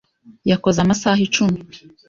[0.51, 1.59] Yakoze amasaha icumi.